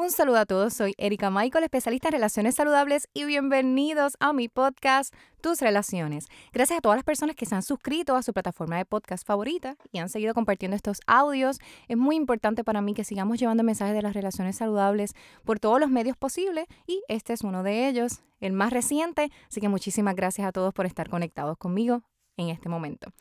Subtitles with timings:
[0.00, 4.48] Un saludo a todos, soy Erika Michael, especialista en relaciones saludables y bienvenidos a mi
[4.48, 6.24] podcast Tus Relaciones.
[6.54, 9.76] Gracias a todas las personas que se han suscrito a su plataforma de podcast favorita
[9.92, 11.58] y han seguido compartiendo estos audios.
[11.86, 15.12] Es muy importante para mí que sigamos llevando mensajes de las relaciones saludables
[15.44, 19.60] por todos los medios posibles y este es uno de ellos, el más reciente, así
[19.60, 22.04] que muchísimas gracias a todos por estar conectados conmigo
[22.38, 23.12] en este momento.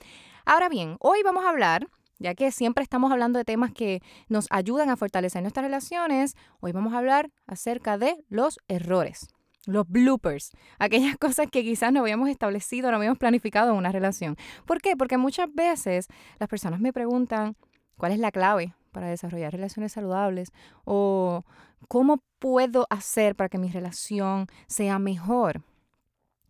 [0.46, 1.90] Ahora bien, hoy vamos a hablar
[2.20, 6.72] ya que siempre estamos hablando de temas que nos ayudan a fortalecer nuestras relaciones, hoy
[6.72, 9.30] vamos a hablar acerca de los errores,
[9.66, 14.36] los bloopers, aquellas cosas que quizás no habíamos establecido, no habíamos planificado en una relación.
[14.66, 14.96] ¿Por qué?
[14.96, 16.08] Porque muchas veces
[16.40, 17.56] las personas me preguntan,
[17.98, 20.52] ¿cuál es la clave para desarrollar relaciones saludables?
[20.84, 21.46] O
[21.88, 25.64] ¿cómo puedo hacer para que mi relación sea mejor?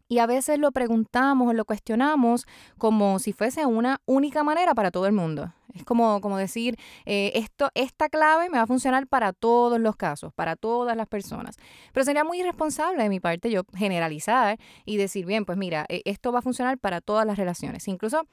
[0.10, 2.48] Y a veces lo preguntamos o lo cuestionamos
[2.80, 5.54] como si fuese una única manera para todo el mundo.
[5.76, 9.96] Es como, como decir, eh, esto, esta clave me va a funcionar para todos los
[9.96, 11.58] casos, para todas las personas.
[11.94, 16.02] Pero sería muy irresponsable de mi parte yo generalizar y decir, bien, pues mira, e,
[16.06, 17.88] esto va a funcionar para todas las relaciones.
[17.88, 18.26] Incluso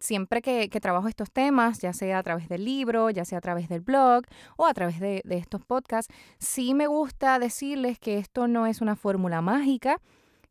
[0.00, 3.70] siempre que, trabajo estos temas, ya sea a través del libro, ya sea a través
[3.70, 4.24] del blog
[4.58, 8.82] o a través de, de estos podcasts, sí me gusta decirles que esto no es
[8.82, 9.98] una fórmula mágica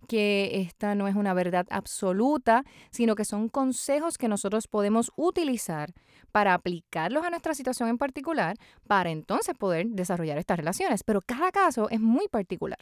[0.07, 5.93] que esta no es una verdad absoluta, sino que son consejos que nosotros podemos utilizar
[6.31, 8.57] para aplicarlos a nuestra situación en particular,
[8.87, 11.03] para entonces poder desarrollar estas relaciones.
[11.03, 12.79] Pero cada caso es muy particular.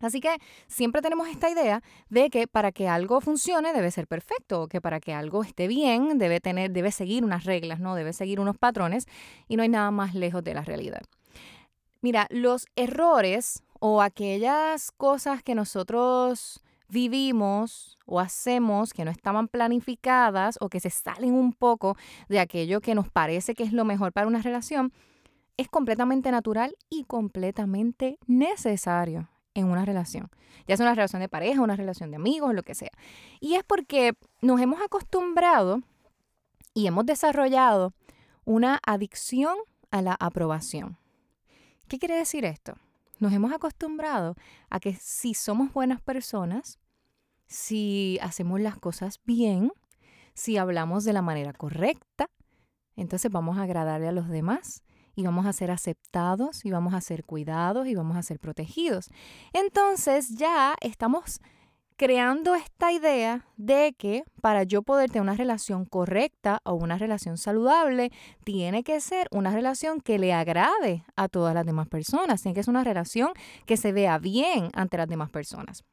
[0.00, 4.68] Así que siempre tenemos esta idea de que para que algo funcione debe ser perfecto,
[4.68, 7.94] que para que algo esté bien debe tener, debe seguir unas reglas, ¿no?
[7.94, 9.06] Debe seguir unos patrones
[9.48, 11.02] y no hay nada más lejos de la realidad.
[12.02, 20.56] Mira, los errores o aquellas cosas que nosotros vivimos o hacemos que no estaban planificadas
[20.60, 21.96] o que se salen un poco
[22.28, 24.92] de aquello que nos parece que es lo mejor para una relación,
[25.56, 30.30] es completamente natural y completamente necesario en una relación,
[30.68, 32.92] ya sea una relación de pareja, una relación de amigos, lo que sea.
[33.40, 35.82] Y es porque nos hemos acostumbrado
[36.74, 37.94] y hemos desarrollado
[38.44, 39.56] una adicción
[39.90, 40.98] a la aprobación.
[41.88, 42.74] ¿Qué quiere decir esto?
[43.18, 44.36] Nos hemos acostumbrado
[44.68, 46.78] a que si somos buenas personas,
[47.46, 49.72] si hacemos las cosas bien,
[50.34, 52.28] si hablamos de la manera correcta,
[52.96, 54.82] entonces vamos a agradarle a los demás
[55.14, 59.10] y vamos a ser aceptados y vamos a ser cuidados y vamos a ser protegidos.
[59.54, 61.40] Entonces ya estamos
[61.96, 67.38] creando esta idea de que para yo poder tener una relación correcta o una relación
[67.38, 68.12] saludable,
[68.44, 72.62] tiene que ser una relación que le agrade a todas las demás personas, tiene que
[72.62, 73.30] ser una relación
[73.64, 75.84] que se vea bien ante las demás personas.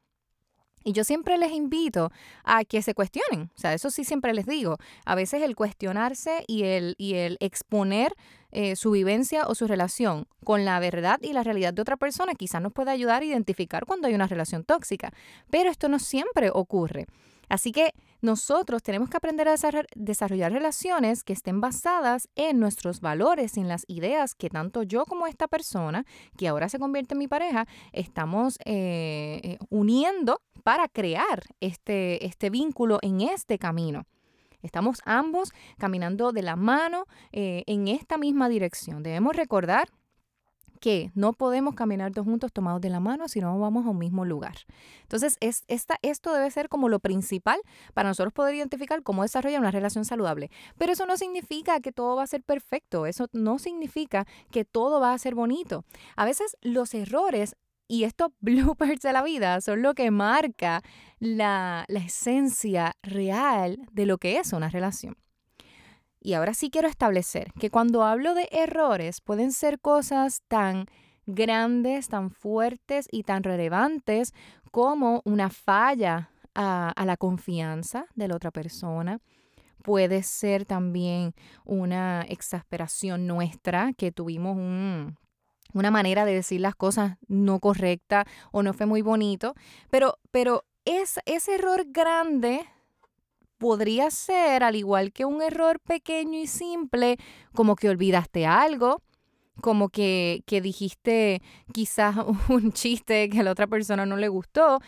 [0.84, 2.12] Y yo siempre les invito
[2.44, 6.44] a que se cuestionen, o sea, eso sí siempre les digo, a veces el cuestionarse
[6.46, 8.14] y el, y el exponer
[8.52, 12.34] eh, su vivencia o su relación con la verdad y la realidad de otra persona
[12.34, 15.12] quizás nos puede ayudar a identificar cuando hay una relación tóxica,
[15.50, 17.06] pero esto no siempre ocurre.
[17.48, 19.56] Así que nosotros tenemos que aprender a
[19.94, 25.26] desarrollar relaciones que estén basadas en nuestros valores, en las ideas que tanto yo como
[25.26, 26.04] esta persona,
[26.38, 32.48] que ahora se convierte en mi pareja, estamos eh, eh, uniendo para crear este, este
[32.48, 34.06] vínculo en este camino.
[34.62, 39.02] Estamos ambos caminando de la mano eh, en esta misma dirección.
[39.02, 39.90] Debemos recordar
[40.84, 43.96] que no podemos caminar dos juntos tomados de la mano si no vamos a un
[43.96, 44.54] mismo lugar.
[45.00, 47.58] Entonces, es, esta, esto debe ser como lo principal
[47.94, 50.50] para nosotros poder identificar cómo desarrollar una relación saludable.
[50.76, 55.00] Pero eso no significa que todo va a ser perfecto, eso no significa que todo
[55.00, 55.86] va a ser bonito.
[56.16, 57.56] A veces los errores
[57.88, 60.82] y estos bloopers de la vida son lo que marca
[61.18, 65.16] la, la esencia real de lo que es una relación.
[66.24, 70.86] Y ahora sí quiero establecer que cuando hablo de errores pueden ser cosas tan
[71.26, 74.32] grandes, tan fuertes y tan relevantes
[74.70, 79.20] como una falla a, la confianza de la otra persona.
[79.82, 81.34] Puede ser también
[81.66, 88.72] una exasperación nuestra, que tuvimos una manera de decir las cosas no correcta o no
[88.72, 89.52] fue muy bonito.
[89.90, 92.64] Pero, pero es, ese error grande
[93.64, 97.16] podría ser, al igual que un error pequeño y simple,
[97.54, 99.00] como que olvidaste algo,
[99.62, 101.40] como que, que dijiste
[101.72, 102.14] quizás
[102.50, 104.80] un chiste que a la otra persona no le gustó.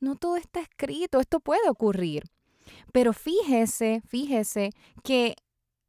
[0.00, 2.22] No todo está escrito, esto puede ocurrir.
[2.94, 4.70] Pero fíjese, fíjese
[5.04, 5.34] que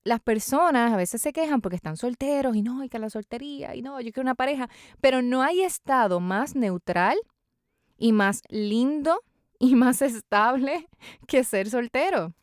[0.04, 3.76] las personas a veces se quejan porque están solteros y no, y que la soltería,
[3.76, 4.70] y no, yo quiero una pareja,
[5.00, 7.18] pero no hay estado más neutral
[7.98, 9.22] y más lindo
[9.60, 10.88] y más estable
[11.28, 12.34] que ser soltero.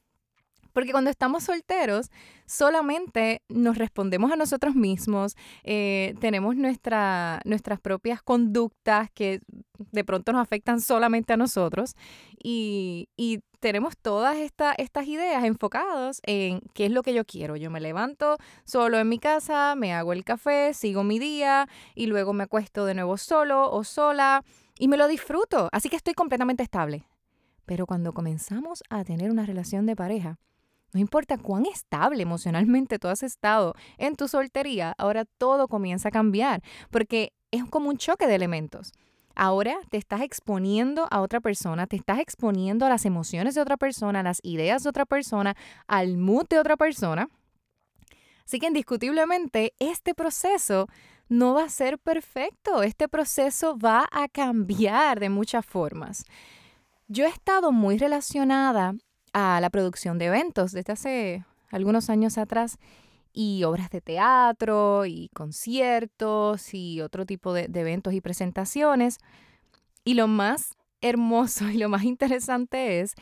[0.76, 2.10] Porque cuando estamos solteros,
[2.44, 5.34] solamente nos respondemos a nosotros mismos,
[5.64, 9.40] eh, tenemos nuestra, nuestras propias conductas que
[9.78, 11.94] de pronto nos afectan solamente a nosotros
[12.38, 17.56] y, y tenemos todas estas ideas enfocadas en qué es lo que yo quiero.
[17.56, 18.36] Yo me levanto
[18.66, 22.84] solo en mi casa, me hago el café, sigo mi día y luego me acuesto
[22.84, 24.44] de nuevo solo o sola
[24.78, 25.70] y me lo disfruto.
[25.72, 27.08] Así que estoy completamente estable.
[27.64, 30.38] Pero cuando comenzamos a tener una relación de pareja,
[30.92, 36.12] no importa cuán estable emocionalmente tú has estado en tu soltería, ahora todo comienza a
[36.12, 38.92] cambiar, porque es como un choque de elementos.
[39.34, 43.76] Ahora te estás exponiendo a otra persona, te estás exponiendo a las emociones de otra
[43.76, 45.54] persona, a las ideas de otra persona,
[45.86, 47.28] al mood de otra persona.
[48.46, 50.88] Así que indiscutiblemente este proceso
[51.28, 56.24] no va a ser perfecto, este proceso va a cambiar de muchas formas.
[57.08, 58.94] Yo he estado muy relacionada
[59.38, 62.78] a la producción de eventos desde hace algunos años atrás
[63.34, 69.18] y obras de teatro y conciertos y otro tipo de, eventos y presentaciones.
[70.04, 73.12] Y lo más hermoso y lo más interesante es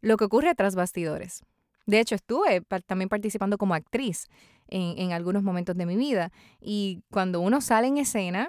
[0.00, 1.42] lo que ocurre tras bastidores.
[1.84, 4.28] De hecho, estuve también participando como actriz
[4.66, 6.32] en, en, algunos momentos de mi vida.
[6.58, 8.48] Y cuando uno sale en escena,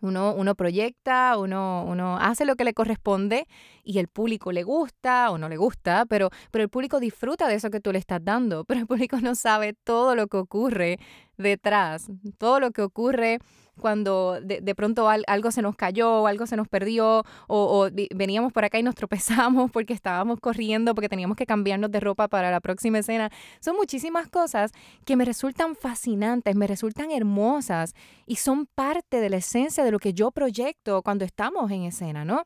[0.00, 3.46] uno, uno proyecta, uno, uno hace lo que le corresponde
[3.84, 7.54] y el público le gusta o no le gusta, pero, pero el público disfruta de
[7.54, 10.98] eso que tú le estás dando, pero el público no sabe todo lo que ocurre
[11.38, 13.38] detrás, todo lo que ocurre
[13.78, 18.78] cuando de, pronto algo se nos cayó, algo se nos perdió, o, veníamos por acá
[18.78, 22.98] y nos tropezamos porque estábamos corriendo, porque teníamos que cambiarnos de ropa para la próxima
[22.98, 23.30] escena.
[23.60, 24.72] Son muchísimas cosas
[25.04, 27.94] que me resultan fascinantes, me resultan hermosas
[28.26, 32.24] y son parte de la esencia de lo que yo proyecto cuando estamos en escena,
[32.24, 32.44] ¿no?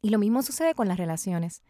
[0.00, 1.62] Y lo mismo sucede con las relaciones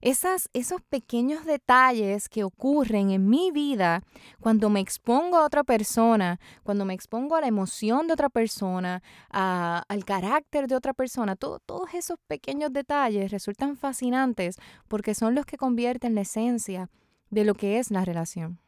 [0.00, 4.02] esos pequeños detalles que ocurren en mi vida
[4.40, 9.02] cuando me expongo a otra persona, cuando me expongo a la emoción de otra persona,
[9.30, 14.56] al carácter de otra persona, todos esos pequeños detalles resultan fascinantes
[14.88, 16.88] porque son los que convierten la esencia
[17.28, 18.58] de lo que es la relación.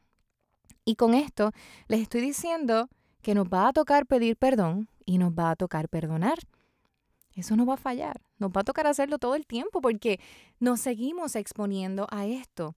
[0.84, 1.52] Y con esto
[1.88, 2.88] les estoy diciendo
[3.22, 6.38] que nos va a tocar pedir perdón y nos va a tocar perdonar.
[7.34, 8.20] Eso no va a fallar.
[8.38, 10.20] Nos va a tocar hacerlo todo el tiempo porque
[10.60, 12.74] nos seguimos exponiendo a esto.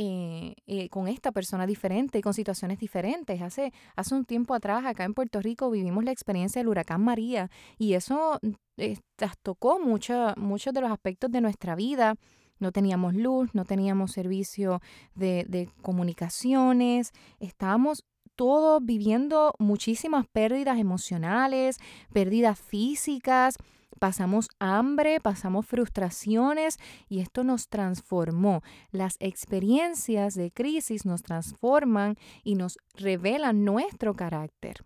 [0.00, 3.42] Eh, eh, con esta persona diferente y con situaciones diferentes.
[3.42, 7.50] Hace, hace un tiempo atrás, acá en Puerto Rico, vivimos la experiencia del huracán María
[7.78, 8.38] y eso
[8.76, 12.14] eh, trastocó mucho, muchos de los aspectos de nuestra vida.
[12.60, 14.80] No teníamos luz, no teníamos servicio
[15.14, 18.04] de comunicaciones, estábamos
[18.38, 21.78] todos viviendo muchísimas pérdidas emocionales,
[22.12, 23.56] pérdidas físicas,
[23.98, 26.78] pasamos hambre, pasamos frustraciones
[27.08, 28.62] y esto nos transformó.
[28.90, 34.84] Las experiencias de crisis nos transforman y nos revelan nuestro carácter.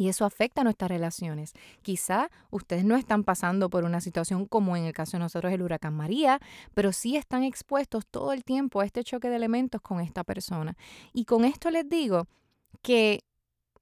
[0.00, 1.52] Y eso afecta nuestras relaciones.
[1.82, 5.60] Quizá ustedes no están pasando por una situación como en el caso de nosotros el
[5.60, 6.40] huracán María,
[6.72, 10.74] pero sí están expuestos todo el tiempo a este choque de elementos con esta persona.
[11.12, 12.28] Y con esto les digo
[12.80, 13.20] que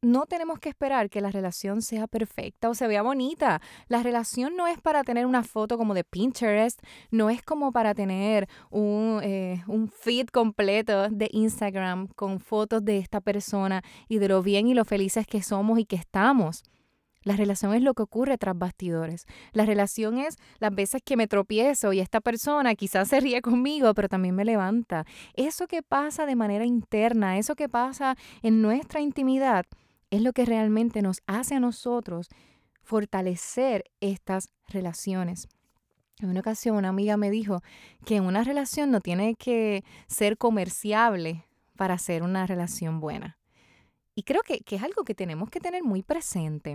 [0.03, 3.61] no tenemos que esperar que la relación sea perfecta o se vea bonita.
[3.89, 6.81] La relación no es para tener una foto como de Pinterest,
[7.11, 12.99] no es como para tener un, eh, un feed completo de Instagram con fotos de
[12.99, 16.63] esta persona y de lo bien y lo felices que somos y que estamos.
[17.25, 19.27] La relación es lo que ocurre tras bastidores.
[19.53, 23.93] La relación es las veces que me tropiezo y esta persona quizás se ríe conmigo,
[23.95, 25.05] pero también me levanta.
[25.35, 29.67] Eso que pasa de manera interna, eso que pasa en nuestra intimidad,
[30.11, 32.29] es lo que realmente nos hace a nosotros
[32.83, 35.49] fortalecer estas relaciones.
[36.21, 37.63] En una ocasión una amiga me dijo
[38.05, 41.45] que una relación no tiene que ser comerciable
[41.77, 43.39] para ser una relación buena.
[44.15, 46.75] Y creo que, que, es algo que tenemos que tener muy presente.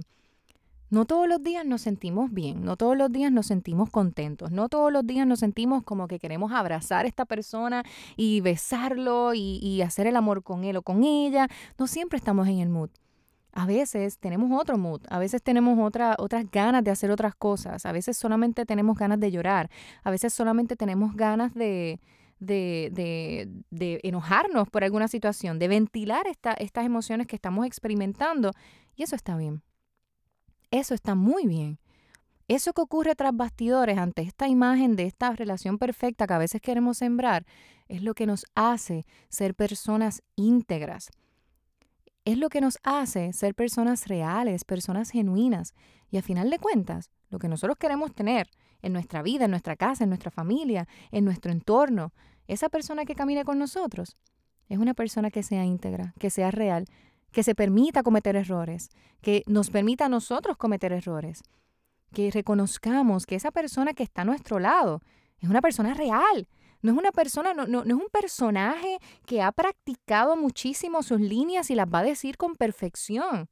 [0.89, 4.69] No todos los días nos sentimos bien, no todos los días nos sentimos contentos, no
[4.69, 7.83] todos los días nos sentimos como que queremos abrazar a esta persona
[8.15, 11.49] y besarlo y, y hacer el amor con él o con ella.
[11.79, 12.91] No siempre estamos en el mood
[13.53, 17.85] a veces tenemos otro mood, a veces tenemos otra, otras ganas de hacer otras cosas,
[17.85, 19.69] a veces solamente tenemos ganas de llorar,
[20.03, 21.99] a veces solamente tenemos ganas de,
[22.39, 28.51] de, de, enojarnos por alguna situación, de ventilar esta, estas emociones que estamos experimentando.
[28.95, 29.61] Y eso está bien.
[30.71, 31.79] Eso está muy bien.
[32.47, 36.59] Eso que ocurre tras bastidores ante esta imagen de esta relación perfecta que a veces
[36.59, 37.45] queremos sembrar,
[37.87, 41.11] es lo que nos hace ser personas íntegras
[42.25, 45.73] es lo que nos hace ser personas reales, personas genuinas.
[46.09, 48.49] Y a final de cuentas, lo que nosotros queremos tener
[48.81, 52.13] en nuestra vida, en nuestra casa, en nuestra familia, en nuestro entorno,
[52.47, 54.17] esa persona que camine con nosotros
[54.69, 56.85] es una persona que sea íntegra, que sea real,
[57.31, 58.89] que se permita cometer errores,
[59.21, 61.41] que nos permita a nosotros cometer errores,
[62.13, 65.01] que reconozcamos que esa persona que está a nuestro lado
[65.39, 66.47] es una persona real,
[66.83, 71.71] no es una persona, no, no, es un personaje que ha practicado muchísimo sus líneas
[71.71, 73.49] y las va a decir con perfección.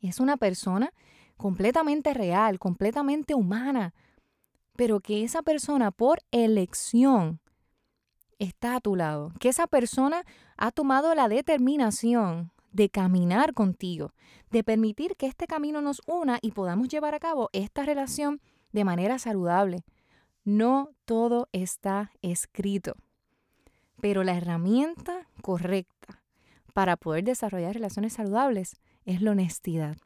[0.00, 0.92] Es una persona
[1.36, 3.94] completamente real, completamente humana,
[4.76, 7.40] pero que esa persona por elección
[8.38, 10.24] está a tu lado, que esa persona
[10.56, 14.12] ha tomado la determinación de caminar contigo,
[14.52, 18.84] de permitir que este camino nos una y podamos llevar a cabo esta relación de
[18.84, 19.82] manera saludable.
[20.46, 22.94] No todo está escrito,
[24.00, 26.22] pero la herramienta correcta
[26.72, 29.96] para poder desarrollar relaciones saludables es la honestidad,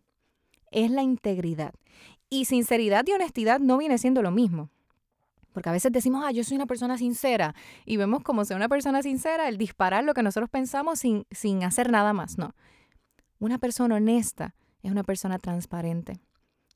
[0.71, 1.75] es la integridad.
[2.31, 4.71] Y sinceridad y honestidad no viene siendo lo mismo.
[5.53, 7.55] Porque a veces decimos, ah, yo soy una persona sincera.
[7.85, 11.65] Y vemos como ser una persona sincera el disparar lo que nosotros pensamos sin, sin
[11.65, 12.39] hacer nada más.
[12.39, 12.55] No.
[13.41, 16.19] Una persona honesta es una persona transparente.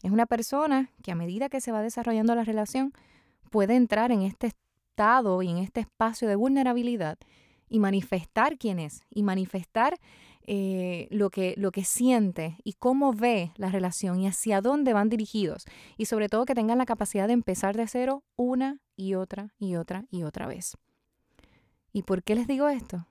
[0.02, 2.92] Es una persona que a medida que se va desarrollando la relación
[3.54, 7.18] puede entrar en este estado y en este espacio de vulnerabilidad
[7.68, 9.96] y manifestar quién es y manifestar
[10.42, 15.08] eh, lo, que, lo que siente y cómo ve la relación y hacia dónde van
[15.08, 15.66] dirigidos.
[15.96, 19.76] Y sobre todo que tengan la capacidad de empezar de cero una y otra y
[19.76, 20.76] otra y otra vez.
[21.92, 23.06] ¿Y por qué les digo esto?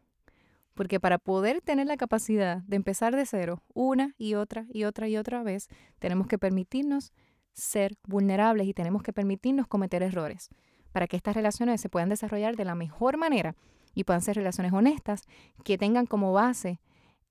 [0.74, 5.08] Porque para poder tener la capacidad de empezar de cero una y otra y otra
[5.08, 5.70] y otra vez,
[6.00, 7.14] tenemos que permitirnos
[7.54, 10.50] ser vulnerables y tenemos que permitirnos cometer errores
[10.92, 13.56] para que estas relaciones se puedan desarrollar de la mejor manera
[13.94, 15.24] y puedan ser relaciones honestas
[15.64, 16.80] que tengan como base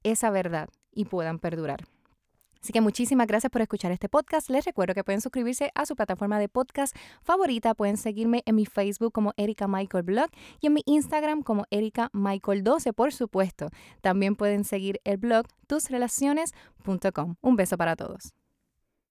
[0.02, 1.84] esa verdad y puedan perdurar.
[2.62, 4.48] Así que muchísimas gracias por escuchar este podcast.
[4.48, 7.74] Les recuerdo que pueden suscribirse a su plataforma de podcast favorita.
[7.74, 12.08] Pueden seguirme en mi Facebook como Erika Michael Blog y en mi Instagram como Erika
[12.12, 13.70] Michael 12, por supuesto.
[14.00, 17.34] También pueden seguir el blog tusrelaciones.com.
[17.40, 18.32] Un beso para todos.